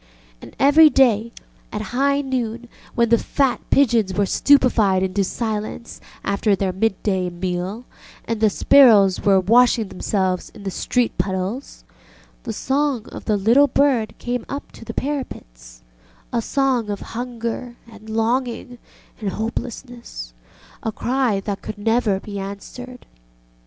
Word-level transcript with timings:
And 0.41 0.55
every 0.57 0.89
day, 0.89 1.31
at 1.71 1.93
high 1.93 2.21
noon, 2.21 2.67
when 2.95 3.09
the 3.09 3.19
fat 3.19 3.61
pigeons 3.69 4.15
were 4.15 4.25
stupefied 4.25 5.03
into 5.03 5.23
silence 5.23 6.01
after 6.23 6.55
their 6.55 6.73
midday 6.73 7.29
meal 7.29 7.85
and 8.25 8.41
the 8.41 8.49
sparrows 8.49 9.21
were 9.21 9.39
washing 9.39 9.89
themselves 9.89 10.49
in 10.55 10.63
the 10.63 10.71
street 10.71 11.19
puddles, 11.19 11.83
the 12.45 12.51
song 12.51 13.09
of 13.09 13.25
the 13.25 13.37
little 13.37 13.67
bird 13.67 14.15
came 14.17 14.43
up 14.49 14.71
to 14.71 14.83
the 14.85 14.95
parapetsŌĆöa 14.95 16.41
song 16.41 16.89
of 16.89 17.01
hunger 17.13 17.75
and 17.85 18.09
longing 18.09 18.79
and 19.19 19.29
hopelessness, 19.29 20.33
a 20.81 20.91
cry 20.91 21.39
that 21.41 21.61
could 21.61 21.77
never 21.77 22.19
be 22.19 22.39
answered. 22.39 23.05